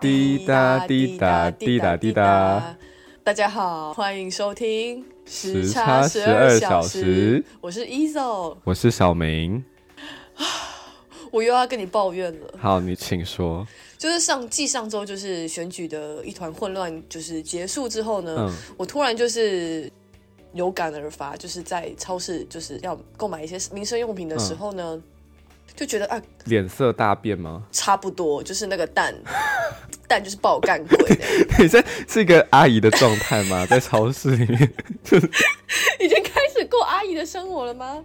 [0.00, 2.76] 滴答滴答滴答滴答，
[3.24, 9.64] 大家好，欢迎收听时差十二小时，我是 Ezo，我是小明，
[11.32, 12.46] 我又要跟你抱怨了。
[12.58, 13.66] 好，你请说。
[13.96, 19.90] 就是上继上周就是选举的一团混乱，就是结束之后呢，我突然就是
[20.52, 25.02] 有感而发，就是在超市就是要购买一些民生用品的时候呢。
[25.74, 27.62] 就觉得啊，脸色大变吗？
[27.72, 29.14] 差不多，就是那个蛋，
[30.08, 31.18] 蛋就是爆干鬼。
[31.58, 33.66] 你这是一个阿姨的状态吗？
[33.66, 34.72] 在超市里面，
[35.04, 35.26] 就 是
[36.00, 38.02] 已经开始过阿姨的生活了吗？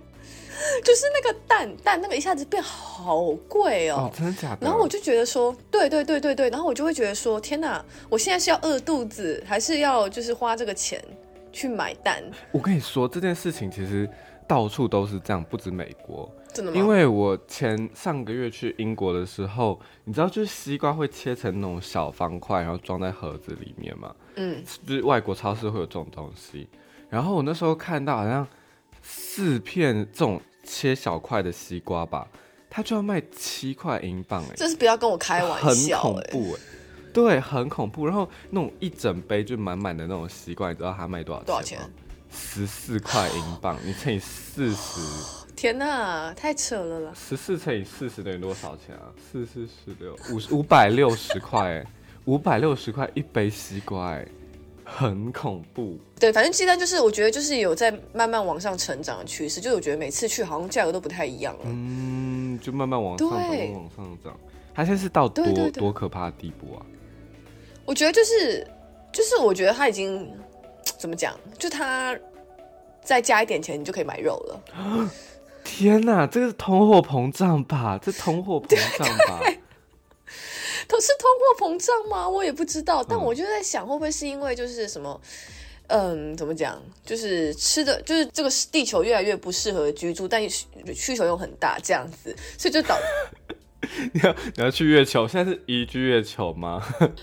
[0.83, 4.57] 就是那个蛋蛋，那个一下子变好贵哦，真的假的？
[4.61, 11.03] 然后我就觉得说，对对对对对，然后我就会觉得说，天哪，我现在是要饿肚子，还是要就是花这个钱
[11.51, 12.21] 去买蛋？
[12.51, 14.07] 我跟你说，这件事情其实
[14.47, 16.31] 到处都是这样，不止美国。
[16.73, 24.15] 因为我前上个月去英国的时候，你知道，就是西瓜会切成那种小方块，然后装在盒子里面嘛。
[24.35, 26.67] 嗯，就是外国超市会有这种东西。
[27.09, 28.47] 然后我那时候看到好像
[29.01, 32.27] 四片这种切小块的西瓜吧，
[32.69, 36.59] 它就要卖七块英镑哎，这是不要跟我开玩笑，很恐怖哎，
[37.13, 38.05] 对，很恐怖。
[38.05, 41.43] 然后那种一整杯就满满的那种西瓜，你知道它卖多少？
[41.43, 41.79] 多少钱？
[42.33, 45.01] 十四块英镑，你乘以四十。
[45.61, 47.13] 天呐，太扯了啦！
[47.13, 49.13] 十四乘以四十等于多少钱啊？
[49.31, 51.85] 四四十六五五百六十块，
[52.25, 54.17] 五百六十块一杯西瓜，
[54.83, 55.99] 很恐怖。
[56.19, 61.65] 对，反正鸡蛋就是我觉得就是有在慢慢往上成长的趋势，就我觉得每次去好像价格都不太一样了。
[61.65, 64.35] 嗯，就慢慢往上，慢慢往上涨。
[64.73, 66.81] 它现在是到多多可怕的地步啊？
[67.85, 68.67] 我觉得就是
[69.13, 70.27] 就是我觉得它已经
[70.97, 71.39] 怎么讲？
[71.59, 72.17] 就它
[73.03, 74.63] 再加一点钱，你就可以买肉了。
[75.77, 77.97] 天哪，这个是通货膨胀吧？
[78.03, 79.39] 这通货膨胀吧？
[80.87, 82.27] 都是通货膨胀吗？
[82.27, 85.19] 我也不知道，但我就在想，会不会是因为就是什么，
[85.87, 86.81] 嗯，怎么讲？
[87.05, 90.41] 就是吃的，就是这个地球越来越不适合居住，但
[90.93, 92.97] 需求又很大，这样子，所以就导。
[94.13, 95.27] 你要你要去月球？
[95.27, 96.81] 现在是移居月球吗？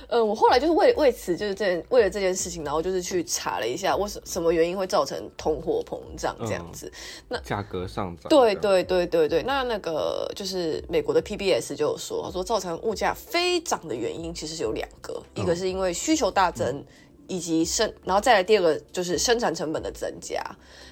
[0.09, 6.91] 嗯， 我后来就是为为此就是这为了这件事情，然后就是去查了一下，为什什么原因会造成通货膨胀这样子？
[7.29, 8.29] 那价格上涨？
[8.29, 9.43] 对对对对对。
[9.45, 16.85] 那那个就是美国的 PBS 就有说，说造成物价飞涨的原因其实是有两个，一个是因为需求大增，
[17.27, 20.43] 以及生，然后再来第二个就是生产成本的增加。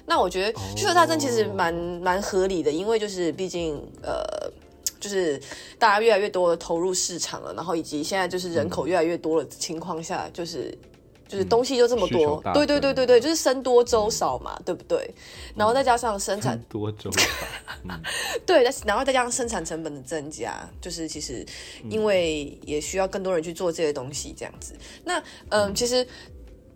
[0.05, 4.51] 那我觉得需求大增其实蛮蛮合理的，因为就是毕竟呃。
[4.99, 5.39] 就是
[5.79, 10.75] 大家越来越多的投入市场了，然后以及现在就是人口越来越多的情况下，就是
[11.27, 15.13] 就是东西就这么多，对对对对对，就是生多粥少嘛，对不对？
[15.55, 17.25] 然后再加上生产多粥少，
[18.45, 21.45] 对，然后再加上生产成本的增加，就是其实
[21.89, 24.73] 因为也需要更多人去做这些东西，这样子。
[25.03, 26.07] 那嗯，其实。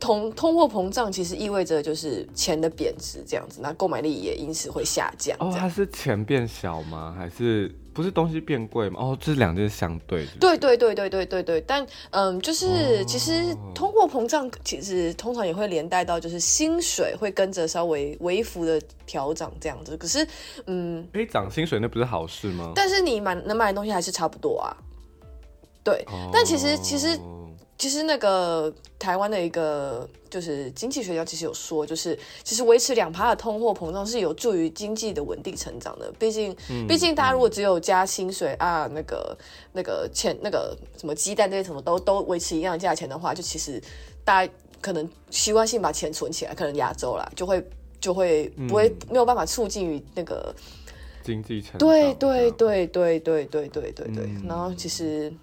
[0.02, 5.38] 通通货膨胀其实意味着就是钱的贬值，这样子，那购买力也因此会下降。
[5.40, 7.16] 哦，它是钱变小吗？
[7.16, 9.00] 还是不是东西变贵吗？
[9.00, 10.26] 哦，这两件相对。
[10.40, 19.96] 对对对对对对对，但嗯，就是其实通货膨胀其实通常也会连带到就是薪水会跟着稍微微幅的调涨这样子。
[19.96, 20.28] 可是
[20.66, 22.72] 嗯，可以，涨薪水那不是好事吗？
[22.74, 24.76] 但是你买能买的东西还是差不多啊。
[25.84, 27.20] 对，但其实其实。
[27.82, 36.14] 其实那个台湾的一个就是经济学家，其实有说，就是其实维持两趴的通货膨胀是有助于经济的稳定成长的。
[36.20, 36.56] 毕竟，
[36.88, 39.36] 毕竟大家如果只有加薪水啊，那个
[39.74, 43.82] 那个钱，那个什么鸡蛋这些什么都都维持一样的价钱的话，就其实
[44.24, 47.68] 大家可能习惯性把钱存起来，可能亚洲啦就会
[48.00, 50.54] 就会不会没有办法促进于那个
[51.24, 51.80] 经济成长。
[51.80, 55.34] 对对对对对对对对对，然后其实。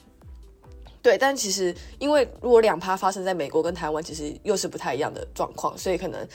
[1.03, 6.28] 对，但其实因为如果两趴发生在美国跟台湾，其实又是不太一样的状况，所以可能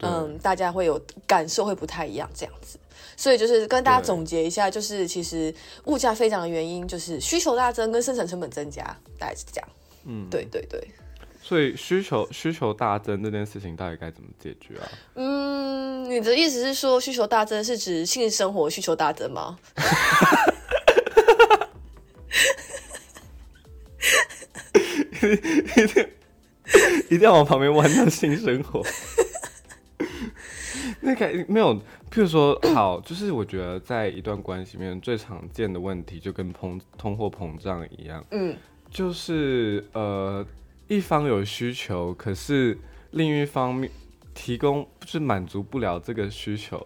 [0.00, 2.78] 嗯，大家会有感受会不太一样这样子。
[3.16, 5.52] 所以就是跟大家总结一下，就是其实
[5.86, 8.82] 物价飞涨的原因就是需求大增跟生产成本增加，
[9.18, 9.68] 大概是这样。
[10.04, 10.88] 嗯，对对对。
[11.42, 14.88] 所以需求需求大增这件事情到底该怎么解决啊？
[15.14, 19.58] 嗯，你的意思是说需求大增是指性生活需求大增吗？
[25.82, 26.08] 一 定
[27.10, 28.82] 一定要往旁边弯到性生活。
[31.00, 31.74] 那个没有，
[32.10, 38.56] 譬如说，好，就是我觉得在一段关系里面最常见的问题，就跟通通货膨胀一样，嗯，
[38.90, 40.44] 就是呃，
[40.88, 42.76] 一方有需求，可是
[43.12, 43.90] 另一方面
[44.34, 46.84] 提供就是满足不了这个需求，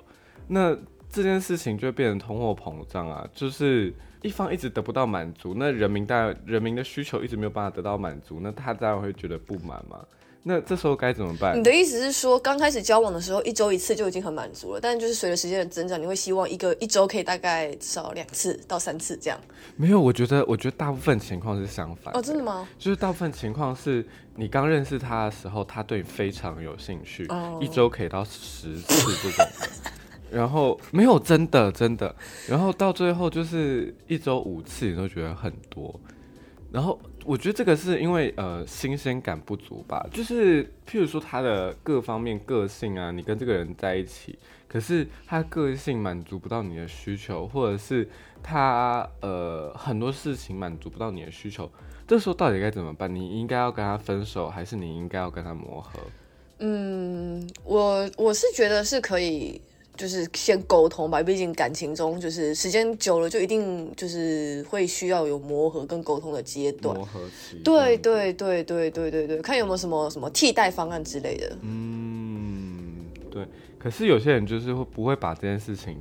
[0.49, 0.77] 那
[1.11, 3.93] 这件事情就变成通货膨胀啊，就是
[4.23, 9.99] 一方一直得不到满足，那人民当然人民的需求一直没有办法得到满足，那他当然会觉得不满嘛。
[10.45, 11.57] 那这时候该怎么办？
[11.57, 19.39] 你的意思是说，刚开始交往的时候，一周一次就已经很满足了，但就是随着时间的增长，你会希望一个一周可以大概至少两次到三次这样？
[19.77, 22.13] 没有，我觉得，我觉得大部分情况是相反。
[22.17, 22.69] 哦，真的吗？
[22.77, 24.05] 就是大部分情况是
[24.35, 27.29] 你刚认识他的时候，他对你非常有兴趣，
[27.61, 29.47] 一周可以到十次这种。
[30.33, 32.15] 然后没有真的真的，
[32.49, 35.95] 然后到最后就是一周五次，你都觉得很多。
[36.73, 48.09] 然后我觉得这个是因为呃新鲜感不足吧，就是譬如说他的各方面个性啊，你跟这个人在一起，可是他个性满足不到你的需求，或者是
[48.43, 51.71] 他呃很多事情满足不到你的需求，
[52.09, 53.15] 这时候到底该怎么办？
[53.15, 56.01] 你应该要跟他分手，还是你应该要跟他磨合？
[56.61, 59.61] 嗯，我我是觉得是可以。
[59.97, 66.97] 就是先沟通吧，毕竟感情中就是时间久了，就一定就是会需要有磨合跟沟通的阶段。
[66.97, 67.59] 磨合期。
[67.63, 71.57] 对对对对对对对，看有没有什么什么替代方案之类的。
[71.61, 73.47] 嗯，对。
[73.79, 75.97] 可是有些人就是会不会把这件事情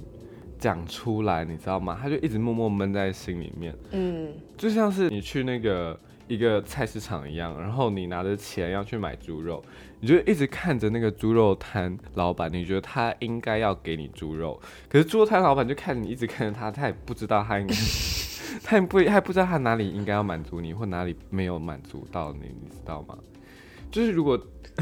[0.57, 1.99] 讲出来，你知道吗？
[2.01, 3.75] 他就一直默默闷在心里面。
[3.91, 5.99] 嗯，就像是你去那个。
[6.31, 9.61] 一个菜市场一样，然后你拿着钱要去买猪肉，
[9.99, 14.57] 你就一直看着那个猪肉摊老板，你觉得他应该要给你猪肉，
[14.87, 17.75] 可是猪肉摊老板就看你一直看着他，他也不知道他应该，
[18.63, 23.17] 他也不他也不知道他哪里应该要满足你，或哪里没有满足到你，你知道吗？
[23.91, 24.39] 就是如果。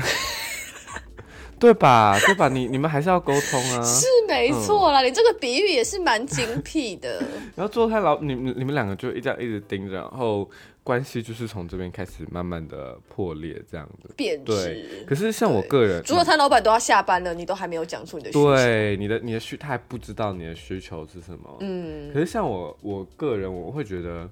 [1.60, 2.18] 对吧？
[2.26, 2.48] 对吧？
[2.48, 3.84] 你你们还是要沟通啊。
[3.84, 7.20] 是没错啦，你这个比喻也是蛮精辟的。
[7.54, 10.50] 然后做太老，你你们两个就一直一直盯着，然后
[10.90, 15.06] 关系就是从这边开始慢慢的破裂，这样的变质。
[15.06, 21.58] 可是像我个人，如果他老板都要下班了，你都还没有讲出你的需求，对你的你的需，他还不知道你的需求是什么。
[21.60, 22.12] 嗯。
[22.12, 24.28] 可是像我我个人，我会觉得。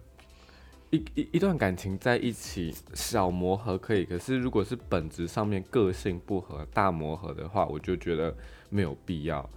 [0.90, 8.34] 一一一段感情在一起小磨合可以，可是如果是本质上面个性不合大磨合的话，我就觉得
[8.70, 9.48] 没有必要。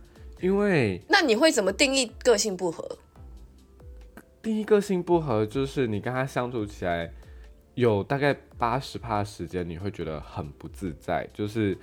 [0.41, 2.99] 因为那你会怎么定义个性不合？
[4.42, 7.12] 定义个性不合就是你跟他相处起来
[7.75, 11.76] 有大概八十趴时间你会觉得很不自在，就是。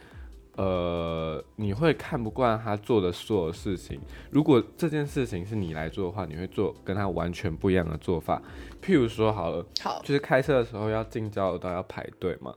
[0.57, 4.01] 呃，你会看不惯他做的所有事情。
[4.31, 8.41] 如果这件事情是你来做的话，你会做跟他完全不一样的做法。
[8.81, 12.51] 譬如说，好了，好，就是开车的时候要进交流道要排队嘛。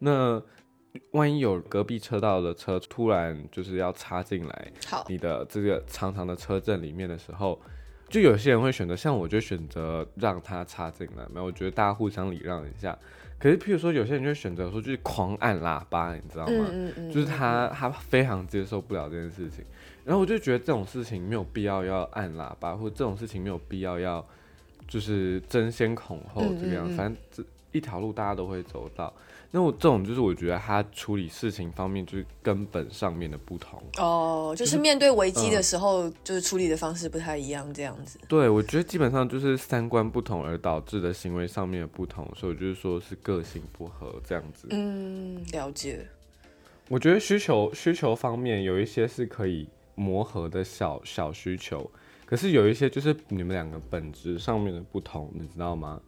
[0.00, 0.42] 那
[1.12, 7.60] 万一有隔壁车道的车突然就是要插进来，好，你的这个长长的车阵里面的时候，
[8.14, 11.24] 就有些人会选择，像我就选择让他插进来。
[11.34, 12.96] 没有，我觉得大家互相礼让一下。
[13.40, 16.66] 可是，譬如说，有些人就选择说，就是狂按喇叭，你知道吗？
[16.70, 19.64] 嗯嗯就是他他非常接受不了这件事情，
[20.04, 24.24] 然后我就觉得这种事情没有必要要按喇叭，或者这种事情没有必要要
[24.86, 27.42] 就是争先恐后这个样，反正这
[27.74, 29.12] 一条路大家都会走到。
[29.50, 38.18] 那我这种就是我觉得他处理事情方面就是根本上面的不同哦，就是面对危机的时候，就是处理的方式不太一样，这样子。
[38.26, 44.66] 对，我觉得基本上就是三观不同而导致的行为上面的不同，所以我就是说是个性不合这样子。
[44.70, 46.06] 嗯，了解。
[46.88, 51.88] 我觉得需求需求方面有一些是可以磨合的小小需求，
[52.26, 56.00] 可是有一些就是你们两个本质上面的不同，你知道吗？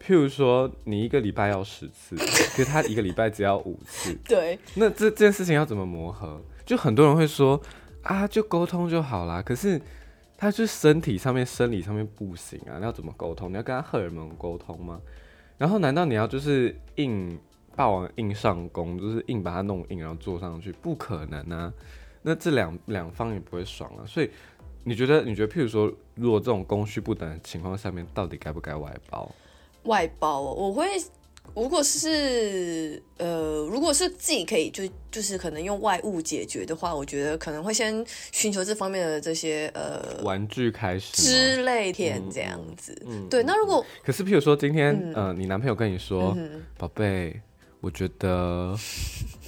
[0.00, 2.16] 譬如说，你一个礼拜要十次，
[2.56, 4.14] 可是他一个礼拜只要五次。
[4.24, 4.58] 对。
[4.74, 6.40] 那这这件事情要怎么磨合？
[6.64, 7.60] 就很多人会说
[8.02, 9.42] 啊，就沟通就好啦。
[9.42, 9.80] 可是
[10.36, 13.50] 他就身体上面、生理上面不行啊，那要怎么沟通？
[13.50, 15.00] 你要跟他荷尔蒙沟通吗？
[15.56, 17.38] 然后难道你要就是硬
[17.74, 20.70] 霸王硬上弓，就是硬把它弄硬，然后坐上去？
[20.72, 21.72] 不可能啊！
[22.22, 24.06] 那这两两方也不会爽啊。
[24.06, 24.30] 所以
[24.84, 25.22] 你觉得？
[25.22, 25.52] 你觉得？
[25.52, 29.30] 譬如说，如果这种供需不等的情况下面，到底该不该外包？
[29.88, 30.86] 外包，我会，
[31.56, 42.94] 如果是呃，如果是自己可以就就是可能用外物解决的话，我觉得可能会先寻求这方面的这些呃玩具开始之类片这样子。
[43.28, 46.36] 对，那如果可是，譬如说今天呃，你男朋友跟你说，
[46.76, 47.40] 宝贝，
[47.80, 48.76] 我觉得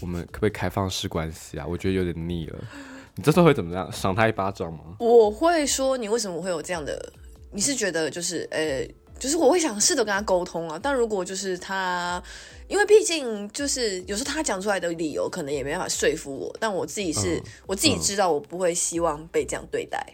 [0.01, 1.67] 我们可不可以开放式关系啊？
[1.69, 2.59] 我觉得有点腻了。
[3.15, 3.93] 你这时候会怎么样？
[3.93, 4.97] 赏他一巴掌吗？
[4.99, 7.13] 我会说，你为什么会有这样的？
[7.53, 8.89] 你是觉得就是呃。
[9.21, 12.21] 就是我会想试着跟他沟通啊，但如果就是他，
[12.67, 20.05] 因为毕竟就是有时候他讲出来的理由可能也没办法说服我，但我自己是我自己知道我不会希望被这样对待，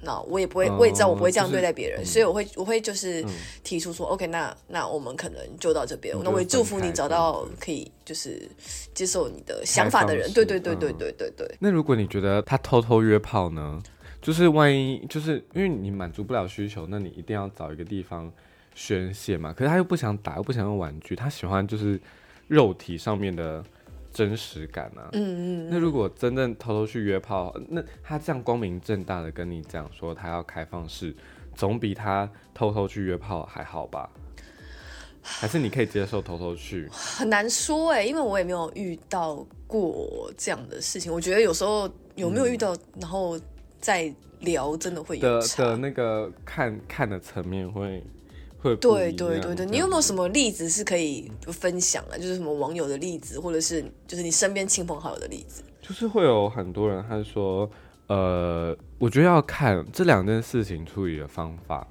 [0.00, 3.24] 那我也不会我也知道我不会这样对待别人，所以我会我会就是
[3.62, 8.48] 提出说，OK，那那我们可能就到这边，那我也祝福你找到可以就是
[8.94, 11.54] 接受你的想法的人，对对对对对对对。
[11.60, 13.82] 那如果你觉得他偷偷约炮呢？
[14.22, 18.32] 就是万一就是因为你满足不了需求，那你一定要找一个地方
[18.74, 19.52] 宣泄嘛。
[19.52, 22.00] 可是他又不想打，又不想用玩具，他喜欢就是
[22.48, 23.64] 肉体上面的
[24.12, 25.08] 真实感啊。
[25.12, 25.68] 嗯嗯。
[25.70, 31.14] 那如果真正偷偷去约炮，那他这样光明正大的跟你讲说他要开放式，
[31.54, 34.10] 总比他偷偷去约炮还好吧？
[35.26, 36.86] 还是你可以接受偷偷去？
[36.90, 41.10] 很难说哎，因为我也没有遇到过这样的事情。
[41.10, 43.40] 我觉得有时候有没有遇到，然后
[43.80, 48.04] 再聊，真的会有的的那个看看的层面会
[48.64, 49.66] 会对对对对。
[49.66, 52.18] 你有没有什么例子是可以分享的？
[52.18, 55.62] 就是什么网友的例子，或者是就是你身边亲朋好友的例子？
[55.82, 57.70] 就是会有很多人他说，
[58.06, 61.86] 呃，我觉得要看这两件事情处理的方法。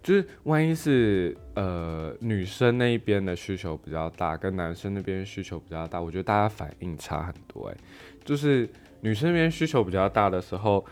[0.00, 7.76] 就是万一是呃女生那一边的需求比较大，跟男生那边需求比较大，我觉得大家反应差很多哎。
[8.24, 8.68] 就是
[9.00, 10.84] 女生那边需求比较大的时候，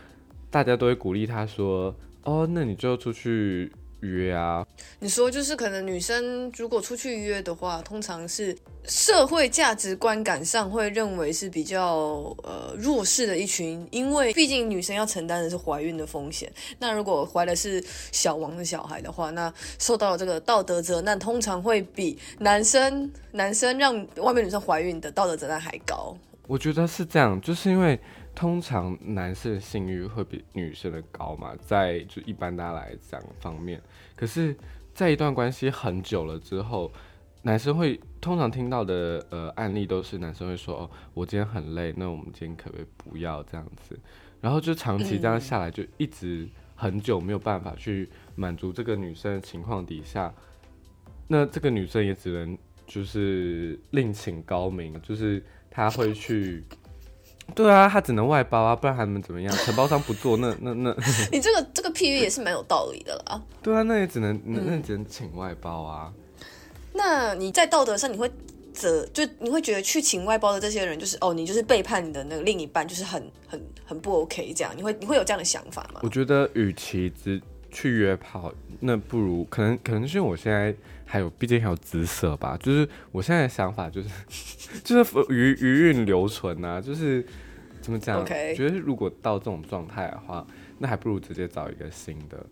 [0.51, 3.71] 大家都会鼓励她说：“哦，那你就出去。”
[4.05, 4.65] 约啊！
[4.99, 16.51] 你说就是可能女生如果出去约的话，通常是社会价值观感上会认为是比较呃弱势的一群，因为毕竟女生要承担的是怀孕的风险。
[16.79, 26.15] 那如果怀的是小王的小孩的话，那受到这个道德责难，通常会比男生男生让外面女生怀孕的道德责难还高。
[26.47, 27.99] 我觉得是这样，就是因为。
[28.35, 33.81] 通常男生的性欲会比女生的高嘛，在就一般大家来讲方面，
[34.15, 34.55] 可是，
[34.93, 36.91] 在一段关系很久了之后，
[37.41, 43.99] 男生会通常听到的呃案例都是男生会说哦，我今天很累，那我们今天可不可以不要这样子？
[44.41, 50.33] 然后就长期这样下来，就一直很久没有办法去满足这个女生的情况底下，
[51.27, 52.57] 那这个女生也只能
[52.87, 56.63] 就是另请高明，就是她会去。
[57.53, 59.55] 对啊，他只能外包啊，不然还能怎么样？
[59.57, 60.95] 承包商不做，那那那，
[61.31, 63.41] 你这个这个譬喻也是蛮有道理的啦。
[63.61, 66.11] 对啊，那也只能那那只能请外包啊。
[66.93, 68.29] 那你在道德上，你会
[68.73, 75.99] 责就你会觉得去请外包的这些人，就是哦，你就是背叛你的那个另一半，就是很很很不 OK 这样，你会你会有这样的想法吗？
[76.03, 80.73] 我觉得，与其只去约炮，那不如可能可能是因为我现在
[81.05, 82.57] 还有，毕竟还有姿色吧。
[82.59, 84.09] 就是我现在的想法就是，
[84.83, 86.81] 就是余余韵留存啊。
[86.81, 87.25] 就是
[87.81, 88.25] 怎么讲？
[88.25, 90.45] 觉得如果到这种状态的话，
[90.79, 92.45] 那还不如直接找一个新的。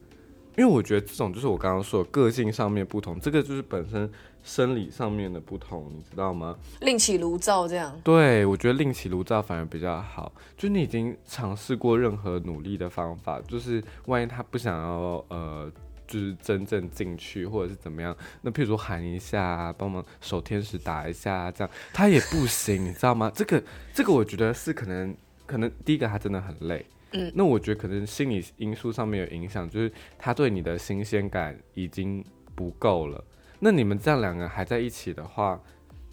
[0.55, 4.07] 因为我觉得这种就是我刚刚说的个性上面不同，这个就是本身
[4.43, 6.55] 生理上面的不同，你知道吗？
[6.81, 7.99] 另起炉灶这样。
[8.03, 10.31] 对，我觉得另起炉灶反而比较好。
[10.55, 15.71] 就你已经尝试过任何努力的方法，就是万一他不想要呃，
[16.13, 23.31] 就是真正进去或者是怎么样，那譬如说喊一下，帮忙守天使打一下，这样他也不行，你知道吗？
[23.33, 25.15] 这个这个我觉得是可能
[25.47, 26.85] 可能第一个他真的很累。
[27.13, 33.23] 嗯，那我觉得可能心理因素上面有影响，就是他对你的新鲜感已经不够了。
[33.57, 35.59] 那你们这样两个还在一起的话，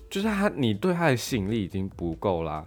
[0.09, 2.67] 就是他你对他的吸引力已经不够啦。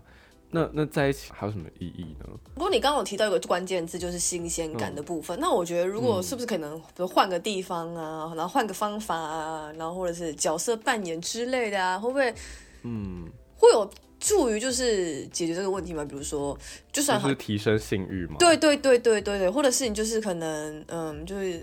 [0.54, 2.26] 那那在一起还有什么意义呢？
[2.54, 5.38] 不过你刚刚有提到一个关键字，就是新鲜感的部分。
[5.40, 12.34] 那我觉得，如果是不是可能，比如换个地方啊，然后换个方法啊，然后或者是角色扮演之类的啊，会不会
[12.84, 13.26] 嗯
[13.58, 13.90] 会有？
[14.20, 16.58] 助于就是解决这个问题吗，比如说，
[16.94, 21.56] 就算是提升性欲嘛，对对对对对对，或者是你就是可能，嗯，就是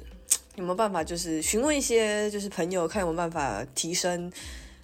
[0.57, 4.31] 有没有办法，就是询问一些就是朋友，看有没有办法提升。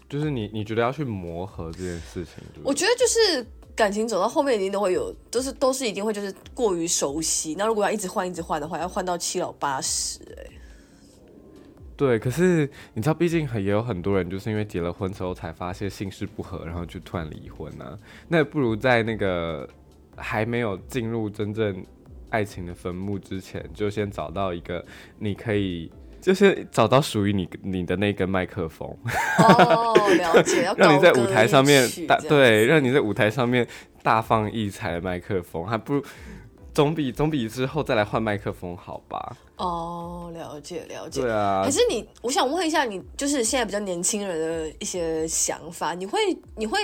[0.08, 7.54] 就是你你觉得要去磨合这件事情，我觉得就是感情走到后面一定都会有，都是都是一定会就是过于熟悉。
[7.56, 10.52] 那如果要一直换一直换的话，要换到七老八十，哎。
[11.96, 17.98] 对，可是你知道，毕竟也有很多人就是因为结了婚之后才发现性事不合，然后就突然离婚啊。
[18.28, 19.66] 那不如在那个
[20.14, 21.82] 还没有进入真正
[22.28, 24.84] 爱情的坟墓之前，就先找到一个
[25.18, 25.90] 你可以，
[26.26, 28.88] 就是找到属于你你的那根麦克风。
[29.38, 33.64] 哦，了解， 让你在舞台上面大对，让你在舞台上面
[34.02, 36.04] 大放异彩的麦克风，还不如。
[36.76, 39.34] 总比总比之后再来换麦克风好吧？
[39.56, 41.22] 哦，了解了解。
[41.22, 46.18] 对啊，可是你，我想问一下你，就是现在比较年轻人的一些想法，你会
[46.54, 46.80] 你会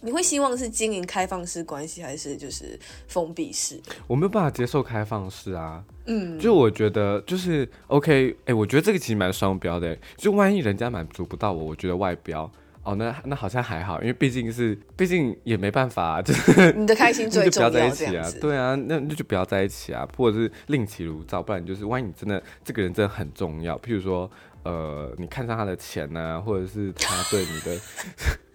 [0.00, 3.78] 你会希望是经营开放式关系，还是就是封闭式？
[4.06, 5.84] 我没有办法接受开放式啊。
[6.06, 9.94] 嗯，就我觉得就是 OK，哎，我觉得这个其实蛮双标的。
[10.16, 12.50] 就万一人家满足不到我，我觉得外标。
[12.86, 24.30] 哦，那那好像还好，因为毕竟是，毕竟也没办法，就是你的开心 最重要，在一起啊，对啊，那那就不要在一起啊，或者是另起炉灶，不然就是万一你真的这个人真的很重要，譬如说，
[24.62, 27.80] 呃，你看上他的钱呢，或者是他对你的。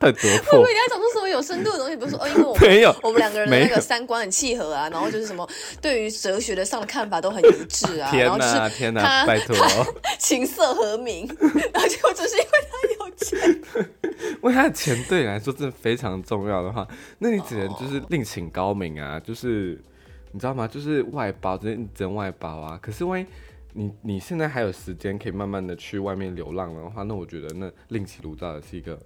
[0.00, 0.60] 很夺魄。
[0.60, 5.48] 我以为要讲出什么有深度的东西，比如说哦，因为我 没有我们两个人的那个三观很契合啊，然后就是什么
[5.80, 9.56] 对于哲学的上的看法都很一致啊，天然后就是哪天哪，他拜托，
[10.18, 11.26] 琴瑟和鸣，
[11.72, 13.38] 然后结果只是因为他有钱。
[14.42, 16.86] 为他的钱对你来说真的非常重要的话，
[17.18, 19.80] 那你只能就是另请高明啊，就是
[20.32, 20.68] 你知道吗？
[20.68, 22.78] 就是外包，只能只能外包啊。
[22.80, 23.26] 可是万一
[23.72, 28.98] 你你现在还有时间可以慢慢的去外面流浪的话，那我觉得那另起炉灶也是一个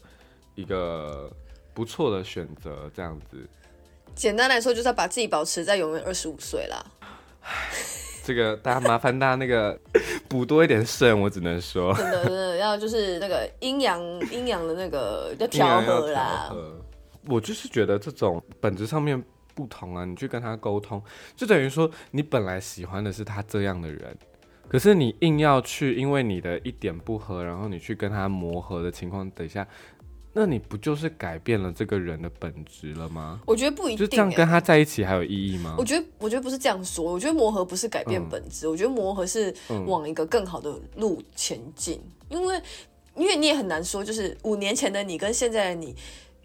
[0.54, 1.30] 一个
[1.72, 3.48] 不错的选择，这样子。
[4.14, 6.84] 简单来说，就是要把自己保持在永远二十五岁啦。
[8.24, 9.78] 这个大家麻烦大家那个
[10.28, 11.94] 补多一点肾，我只能说。
[11.94, 16.54] 真的真的要就是那个阴阳 阴阳的那个要调和啦。
[17.26, 19.22] 我就是觉得这种本质上面
[19.54, 21.02] 不同啊，你去跟他沟通，
[21.36, 24.16] 就等于说你本来喜欢的是他这样的人，
[24.68, 29.66] 可是你硬要去因为你的一点不合，然后你去跟他磨合的情况等一下，
[30.38, 33.40] 那你不就是改变了这个人的本质了吗？
[33.44, 35.84] 我觉得不一定、欸，就这样跟他在一起还有意义吗我？
[35.84, 37.04] 觉得，我觉得不是这样说。
[37.12, 39.52] 我觉得磨合不是改变本质，我觉得磨合是
[39.86, 42.00] 往一个更好的路前进。
[42.28, 42.62] 因为，
[43.16, 45.92] 因为你也很难说，就是五年前的你跟现在的你，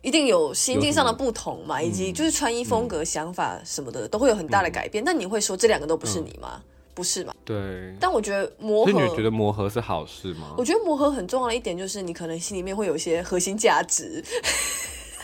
[0.02, 5.04] 一定有心境上的不同嘛，以及就是穿衣风格、想法什么的，都会有很大的改变。
[5.06, 6.64] 那你会说这两个都不是你吗？
[6.94, 7.34] 不是嘛？
[7.44, 10.64] 对，但我觉得磨合，所以你觉得磨合是好事吗我？
[10.64, 14.24] 觉得磨合很重要的一点就是，你可能心里面会有一些核心价值。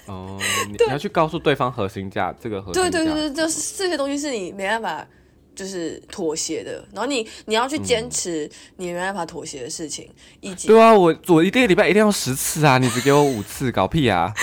[0.05, 5.07] 哦， 你你要去告诉对方核心价，这个核心对对对，就是这些东西是你没办法
[5.55, 10.09] 就是妥协的，然后你你要去坚持你没办法妥协的事情，
[10.41, 14.33] 以及对啊，我我一个礼拜一定要十次啊，你只给我五次，搞屁啊！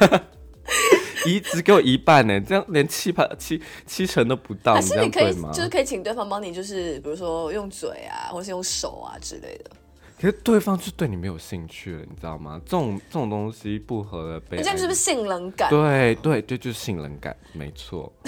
[1.26, 5.34] 一只给我一半呢，这样连七八七七成都不到，还是你可以？
[5.52, 9.70] 就是可以请对方帮你，就是比如说用嘴啊，或是用手啊之类的，
[10.20, 12.60] 可是对方就对你没有兴趣了，你知道吗？
[12.64, 15.70] 这种这种东西不合的被这样是不是性冷感？
[15.70, 18.12] 对对对，就是性冷感，没错。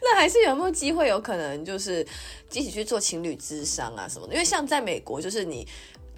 [0.00, 2.06] 那还是有没有机会，有可能就是
[2.52, 4.32] 一起去做情侣智商啊什么的？
[4.32, 5.66] 因为像在美国，就是你。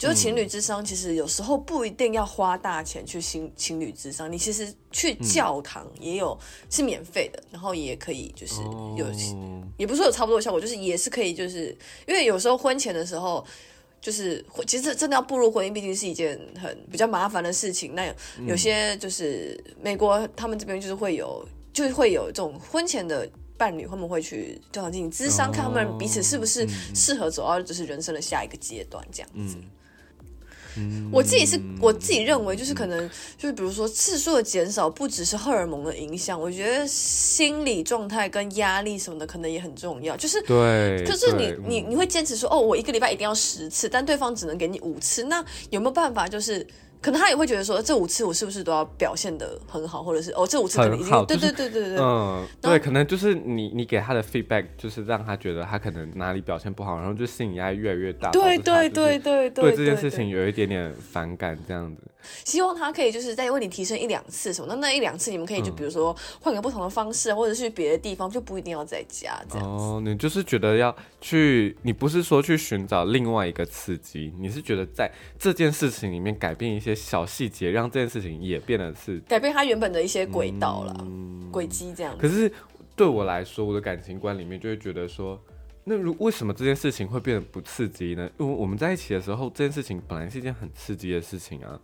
[0.01, 6.37] 就是情侣智商，其实有时候不一定要花大钱去情情侣智商，你其实去教堂也有
[6.71, 8.63] 是免费的，然后也可以就是
[8.97, 9.05] 有，
[9.37, 11.77] 哦也不是说有差不多的效果，就是也是可以，就是
[12.09, 13.47] 因为有时候婚前的时候。
[14.03, 17.95] 就是其实真的要步入婚姻，毕竟是一件很比较麻烦的事情。
[17.95, 18.15] 那有
[18.47, 29.59] 有些就是美国他们这边就是会有，就是会有这种婚前的伴侣，他们会去教堂进行咨商，看他们彼此是不是适合走到就是人生的下一个阶段这样子。
[31.11, 40.17] 我自己是我自己认为，就是可能就是比如说次数的减少，不只是荷尔蒙的影响，我觉得心理状态跟压力什么的可能也很重要。
[40.17, 46.67] 就是对，就是你你你会坚持说哦，我一个礼拜一定要十次，但对方只能给你五次，那有没有办法就是？
[47.01, 62.03] 可能他也会觉得说，这五次我是不是都要表现的很好，或者是哦，这五次可能已经对对对对对对，嗯，对，可能就是你你给他的 feedback 就是让他觉得他可能哪里表现不好，然后就心理压力越来越大，对导致他就是对对对对这件事情有一点点反感这样子。
[62.45, 69.67] 希望他可以就是再为你提升一两次什么，那那一两次你们可以就比如说换个不同的方式，或者是去别的地方，就不一定要在家这样。
[69.67, 79.21] 哦，你就是觉得要去，你不是说去寻找另外一个刺激，你是觉得在这件事情里面改变一些小细节，让这件事情也变得是。
[79.21, 81.07] 改变他原本的一些轨道啦，
[81.51, 82.21] 轨迹这样子。
[82.21, 82.51] 可是
[82.97, 85.41] 对我来说，我的感情观里面就会觉得说，
[85.85, 88.29] 那如为什么这件事情会变得不刺激呢？
[88.39, 91.81] 因为我们在一起的时候，这件事情本来是一件很刺激的事情啊。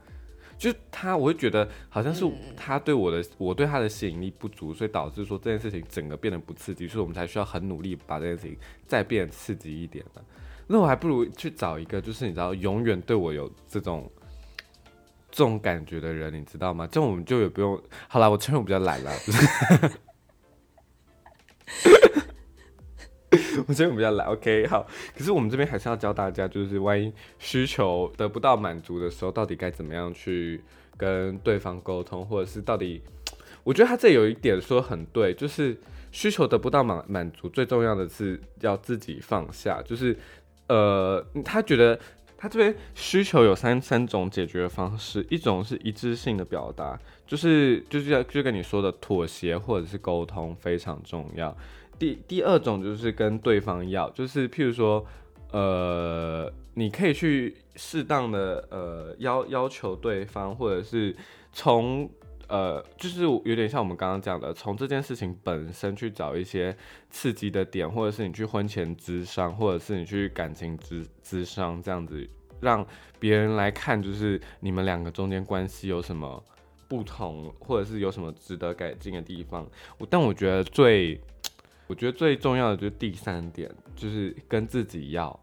[0.58, 2.24] 就是他，我会觉得好像是
[2.56, 10.24] 他对我的，我对他的吸引力不足，所以导致说这件事情整个变得不刺激，所以我们才需要很努力把这件事情再变得刺激一点的。
[10.66, 14.10] 那我还不如去找一个，就是你知道，永远对我有这种
[15.30, 16.88] 这种感觉的人，你知道吗？
[16.90, 17.80] 这样我们就也不用。
[18.08, 19.46] 好了，我承认我比较懒啦，就 是
[23.68, 24.26] 我觉得我比较懒。
[24.28, 24.86] OK，好。
[25.16, 30.62] 可是我们这边还是要教大家，就是万一需求得不到满足的时候，到底该怎么样去
[30.96, 33.02] 跟对方沟通，或者是到底，
[33.64, 35.76] 我觉得他这有一点说很对，就是
[36.12, 40.16] 需求得不到满满足，最重要的是要自己放下，就是
[40.68, 41.98] 呃，他觉得
[42.38, 51.56] 他这边需求有三三种解决方式，一种是一致性的表达，就是就是要就跟你说的妥协或者是沟通非常重要。
[51.98, 55.04] 第第二种就是跟对方要，就是譬如说，
[55.52, 61.14] 呃，你可以去适当的呃要要求对方，或者是
[61.52, 62.08] 从
[62.48, 66.76] 呃，就是有点像我们刚刚讲的，从这件事情本身去找一些
[67.10, 72.24] 刺激的点，或者是你去婚前咨商，或者是你去感情咨咨商这样子
[72.60, 72.86] 让
[73.18, 76.40] 别人来看，就是你们两个中间关系有什么
[76.86, 79.66] 不同，或者是有什么值得改进的地方。
[79.98, 81.20] 我但我觉得最，
[81.86, 85.38] 我觉得最重要的就是第三点，就是跟自己要。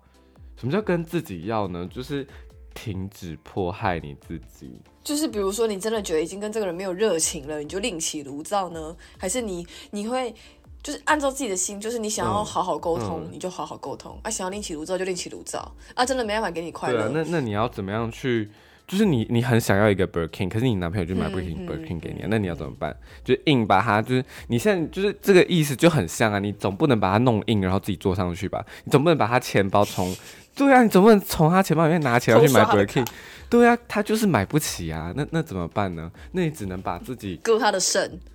[0.57, 1.87] 什么叫跟自己要呢？
[1.91, 2.25] 就是
[2.73, 4.79] 停止迫害你自己。
[5.03, 8.95] 就是比如说，你真的觉得已经跟这个人没有热情了，你就另起炉灶呢？
[9.17, 10.33] 还是你你会
[10.81, 15.75] 就是按照自己的心，就是你想要好好沟通，你就好好沟通；啊，想要另起炉灶就另起炉灶。
[15.95, 17.09] 啊，真的没办法给你快乐。
[17.09, 18.49] 那那你要怎么样去？
[18.85, 22.95] 就是你你很想要一个 Birkin，可是你男朋友就买 Birkin Birkin 给你，那你要怎么办？
[23.23, 28.63] 就硬把它，就是你现在就是这个意思就很像啊，你总不能把它弄硬，然后自己坐上去吧？
[28.83, 30.15] 你总不能把他钱包从
[30.55, 33.07] 对啊，你总不能从他钱包里面拿钱要去买 Birkin？
[33.49, 36.11] 对啊，他就是买不起啊，那那怎么办呢？
[36.33, 38.19] 那你只能把自己割他的肾，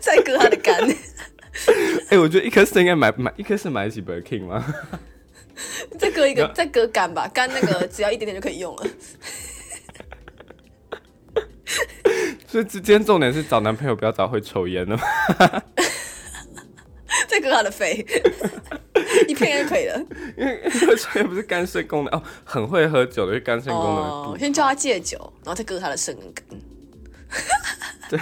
[0.00, 0.76] 再割他的肝。
[2.10, 4.64] 哎，我觉得一颗肾应该买买一颗肾买得起 Birkin 吗？
[5.98, 8.86] 再割一个，再割肝吧，肝那个 只要一点点就可以用了。
[12.46, 14.96] 所以今天重点是找男朋友，不要找会抽烟的。
[17.28, 18.04] 再割他的肺，
[19.28, 20.02] 一片就可以了。
[20.36, 24.02] 因为会抽烟不是肝肾功能哦，很会喝酒的，肝肾功能。
[24.04, 28.20] 哦先叫他戒酒，然后再割他的肾跟肝。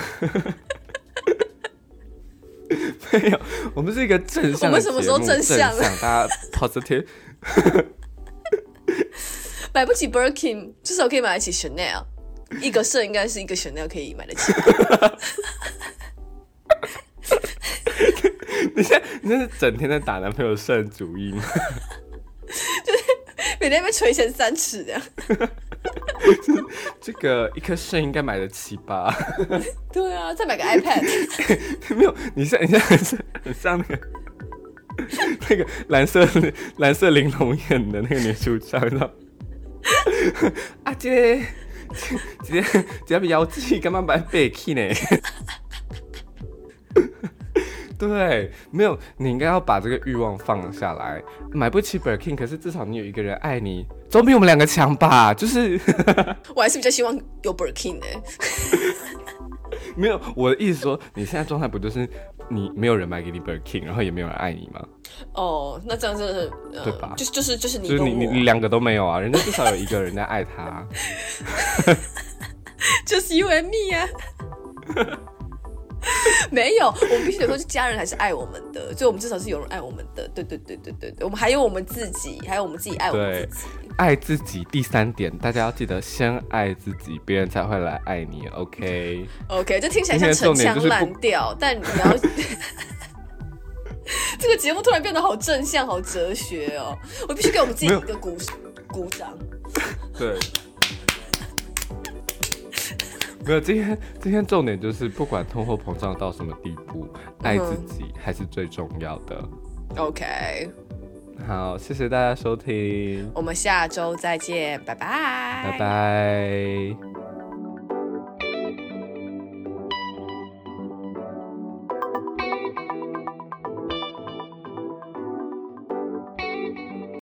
[3.13, 3.41] 没有，
[3.75, 4.71] 我们是一个正向。
[4.71, 5.75] 我们什么时候正向？
[6.01, 7.07] 大家 positive。
[9.75, 12.05] 买不起 Birkin，至少可以买得起 Chanel。
[12.61, 14.53] 一个肾应该是一个 Chanel 可以买得起。
[18.75, 21.43] 你现在你这是整天在打男朋友肾主意吗？
[22.85, 23.05] 就 是
[23.61, 25.03] 每天被垂涎三尺这样。
[27.01, 29.15] 这个一颗肾应该买得起吧？
[29.93, 31.97] 对啊，再买个 iPad。
[31.97, 32.85] 没有，你像你现在
[33.45, 34.01] 很像那个
[35.49, 36.29] 那个蓝色
[36.79, 39.11] 蓝色玲珑眼的那个女主角，你知道？
[40.85, 41.39] 阿姐，
[42.43, 44.95] 姐姐姐比腰肌，干嘛买 Birkin 呢？
[47.99, 51.21] 对，没有，你应该要把这个欲望放下来。
[51.53, 55.35] 买不起 Birkin，可是至少你有一个人爱你，总比我们两个强吧？
[55.35, 55.81] 就是，
[56.55, 58.07] 我还是比较希望有 Birkin 的。
[59.97, 62.09] 没有，我的意思说，你现在状态不就是
[62.49, 64.81] 你没有人买给你 Birkin，然后也没有人爱你吗？
[65.33, 66.53] 哦，那这样真的是
[66.85, 67.15] 对吧？
[67.17, 69.19] 就是就是就是你，就是你你你两个都没有啊？
[69.19, 70.87] 人家至少有一个人在爱他。
[73.05, 74.07] 就是 you and me 啊。
[76.51, 80.29] 没有，我们必须得说，是家人还是爱我们的，所以我们至少是有人爱我们的。
[80.35, 83.89] 对对对对对对，我们还有我们自己，还有我们自己爱我们自己。
[83.97, 88.47] 爱自己，第三点，大家要记得先爱自己，别人才会来爱你。
[88.49, 92.17] OK，OK，这听起来像陈腔滥调，但你要
[94.39, 96.97] 这个节目突然变得好正向、好哲学哦，
[97.29, 98.37] 我必须给我们自己一个鼓
[98.87, 99.37] 鼓掌。
[100.17, 100.39] 对。
[103.49, 107.09] 没有，今天今天重点就是不管通货膨胀到什么地步，
[107.43, 109.43] 爱自己还是最重要的。
[109.97, 110.71] OK，
[111.47, 117.28] 好，谢谢大家收听，我们下周再见，拜拜，拜拜。